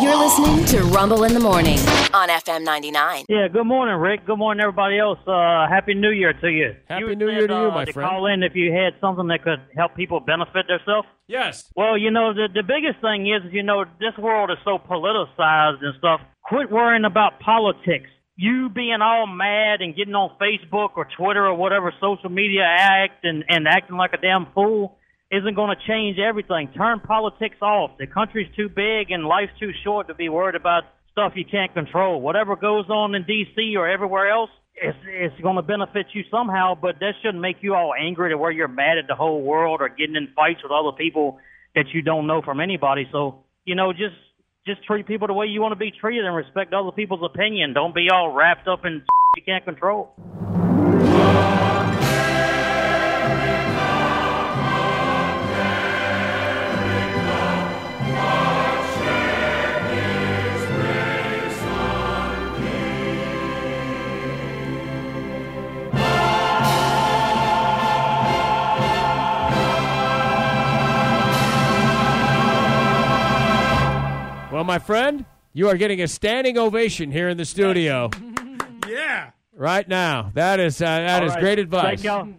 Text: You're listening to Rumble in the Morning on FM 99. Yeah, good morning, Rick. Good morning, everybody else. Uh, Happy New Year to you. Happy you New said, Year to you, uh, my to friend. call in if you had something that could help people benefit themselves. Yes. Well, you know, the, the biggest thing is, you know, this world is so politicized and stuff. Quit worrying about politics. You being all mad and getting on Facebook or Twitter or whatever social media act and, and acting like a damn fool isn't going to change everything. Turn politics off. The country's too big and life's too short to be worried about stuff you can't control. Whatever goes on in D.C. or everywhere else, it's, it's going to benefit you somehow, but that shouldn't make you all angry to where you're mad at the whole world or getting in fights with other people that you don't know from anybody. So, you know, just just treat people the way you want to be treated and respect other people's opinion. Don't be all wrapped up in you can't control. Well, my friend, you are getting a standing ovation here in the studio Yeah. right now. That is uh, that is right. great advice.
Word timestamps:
You're 0.00 0.16
listening 0.16 0.64
to 0.66 0.82
Rumble 0.88 1.24
in 1.24 1.34
the 1.34 1.40
Morning 1.40 1.78
on 2.12 2.28
FM 2.28 2.64
99. 2.64 3.24
Yeah, 3.28 3.48
good 3.48 3.64
morning, 3.64 3.94
Rick. 3.96 4.26
Good 4.26 4.36
morning, 4.38 4.60
everybody 4.62 4.98
else. 4.98 5.18
Uh, 5.26 5.68
Happy 5.68 5.94
New 5.94 6.10
Year 6.10 6.32
to 6.32 6.48
you. 6.48 6.74
Happy 6.88 7.04
you 7.04 7.14
New 7.16 7.26
said, 7.28 7.38
Year 7.38 7.46
to 7.48 7.54
you, 7.54 7.70
uh, 7.70 7.74
my 7.74 7.84
to 7.84 7.92
friend. 7.92 8.08
call 8.08 8.26
in 8.26 8.42
if 8.42 8.54
you 8.54 8.72
had 8.72 8.94
something 9.00 9.28
that 9.28 9.42
could 9.44 9.60
help 9.76 9.94
people 9.94 10.20
benefit 10.20 10.66
themselves. 10.68 11.06
Yes. 11.28 11.70
Well, 11.76 11.96
you 11.96 12.10
know, 12.10 12.34
the, 12.34 12.48
the 12.52 12.62
biggest 12.62 13.00
thing 13.00 13.26
is, 13.26 13.42
you 13.52 13.62
know, 13.62 13.84
this 14.00 14.16
world 14.18 14.50
is 14.50 14.58
so 14.64 14.78
politicized 14.78 15.82
and 15.84 15.94
stuff. 15.98 16.20
Quit 16.42 16.70
worrying 16.70 17.04
about 17.04 17.38
politics. 17.40 18.10
You 18.36 18.68
being 18.68 18.98
all 19.00 19.26
mad 19.26 19.80
and 19.80 19.94
getting 19.94 20.14
on 20.14 20.36
Facebook 20.40 20.90
or 20.96 21.06
Twitter 21.16 21.46
or 21.46 21.54
whatever 21.54 21.92
social 22.00 22.30
media 22.30 22.64
act 22.64 23.24
and, 23.24 23.44
and 23.48 23.66
acting 23.68 23.96
like 23.96 24.12
a 24.12 24.18
damn 24.18 24.46
fool 24.54 24.98
isn't 25.38 25.54
going 25.54 25.74
to 25.74 25.86
change 25.86 26.18
everything. 26.18 26.68
Turn 26.76 27.00
politics 27.00 27.56
off. 27.60 27.92
The 27.98 28.06
country's 28.06 28.48
too 28.56 28.68
big 28.68 29.10
and 29.10 29.24
life's 29.24 29.52
too 29.58 29.70
short 29.82 30.08
to 30.08 30.14
be 30.14 30.28
worried 30.28 30.54
about 30.54 30.84
stuff 31.12 31.32
you 31.34 31.44
can't 31.44 31.72
control. 31.72 32.20
Whatever 32.20 32.56
goes 32.56 32.88
on 32.88 33.14
in 33.14 33.24
D.C. 33.24 33.74
or 33.76 33.88
everywhere 33.88 34.30
else, 34.30 34.50
it's, 34.74 34.98
it's 35.06 35.40
going 35.40 35.56
to 35.56 35.62
benefit 35.62 36.06
you 36.12 36.22
somehow, 36.30 36.74
but 36.74 36.96
that 37.00 37.12
shouldn't 37.22 37.40
make 37.40 37.58
you 37.60 37.74
all 37.74 37.94
angry 37.98 38.30
to 38.30 38.38
where 38.38 38.50
you're 38.50 38.68
mad 38.68 38.98
at 38.98 39.06
the 39.06 39.14
whole 39.14 39.42
world 39.42 39.80
or 39.80 39.88
getting 39.88 40.16
in 40.16 40.28
fights 40.34 40.60
with 40.62 40.72
other 40.72 40.96
people 40.96 41.38
that 41.74 41.86
you 41.92 42.02
don't 42.02 42.26
know 42.26 42.42
from 42.42 42.60
anybody. 42.60 43.08
So, 43.12 43.44
you 43.64 43.74
know, 43.74 43.92
just 43.92 44.16
just 44.66 44.82
treat 44.84 45.06
people 45.06 45.26
the 45.26 45.34
way 45.34 45.46
you 45.46 45.60
want 45.60 45.72
to 45.72 45.78
be 45.78 45.90
treated 45.90 46.24
and 46.24 46.34
respect 46.34 46.72
other 46.72 46.90
people's 46.90 47.20
opinion. 47.22 47.74
Don't 47.74 47.94
be 47.94 48.08
all 48.12 48.32
wrapped 48.32 48.66
up 48.66 48.84
in 48.84 49.02
you 49.36 49.42
can't 49.42 49.64
control. 49.64 50.14
Well, 74.64 74.78
my 74.78 74.78
friend, 74.78 75.26
you 75.52 75.68
are 75.68 75.76
getting 75.76 76.00
a 76.00 76.08
standing 76.08 76.56
ovation 76.56 77.12
here 77.12 77.28
in 77.28 77.36
the 77.36 77.44
studio 77.44 78.08
Yeah. 78.88 79.32
right 79.52 79.86
now. 79.86 80.30
That 80.32 80.58
is 80.58 80.80
uh, 80.80 80.86
that 80.86 81.22
is 81.22 81.32
right. 81.32 81.40
great 81.40 81.58
advice. 81.58 82.02